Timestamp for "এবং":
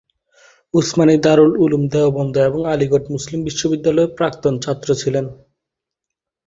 2.49-2.61